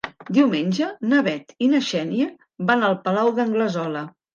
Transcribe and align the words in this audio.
Diumenge 0.37 0.87
na 1.11 1.21
Bet 1.29 1.55
i 1.67 1.69
na 1.75 1.85
Xènia 1.93 2.33
van 2.71 2.91
al 2.93 3.01
Palau 3.09 3.35
d'Anglesola. 3.41 4.09